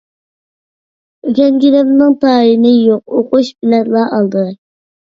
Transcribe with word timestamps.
ئۆگەنگىنىمنىڭ 1.27 2.17
تايىنى 2.27 2.75
يوق، 2.79 3.17
ئوقۇش 3.21 3.57
بىلەنلا 3.61 4.09
ئالدىراش. 4.19 4.59